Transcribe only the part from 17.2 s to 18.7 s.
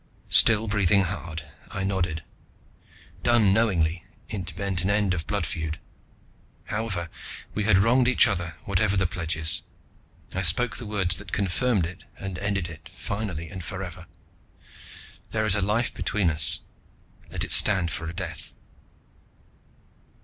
Let it stand for a death."